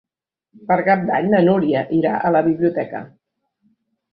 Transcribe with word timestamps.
Per 0.69 0.77
Cap 0.87 1.03
d'Any 1.09 1.29
na 1.33 1.43
Núria 1.49 1.83
irà 1.99 2.15
a 2.17 2.33
la 2.37 2.43
biblioteca. 2.51 3.03